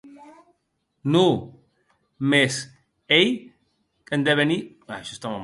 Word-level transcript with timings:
Non, 1.03 1.31
mais 2.19 2.49
c’est 2.49 3.53
a 4.09 4.15
en 4.15 4.23
devenir 4.27 4.61
folle! 5.21 5.39